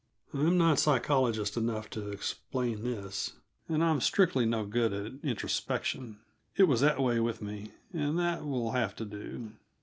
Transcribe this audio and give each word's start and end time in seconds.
I'm 0.33 0.57
not 0.57 0.79
psychologist 0.79 1.55
enough 1.57 1.87
to 1.91 2.09
explain 2.09 2.81
this, 2.81 3.33
and 3.69 3.83
I'm 3.83 4.01
strictly 4.01 4.47
no 4.47 4.65
good 4.65 4.91
at 4.93 5.11
introspection; 5.23 6.17
it 6.55 6.63
was 6.63 6.81
that 6.81 6.99
way 6.99 7.19
with 7.19 7.39
me, 7.39 7.73
and 7.93 8.17
that 8.17 8.43
will 8.43 8.71
have 8.71 8.95
to 8.95 9.05
do. 9.05 9.51